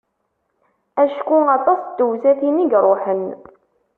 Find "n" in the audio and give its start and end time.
1.83-1.91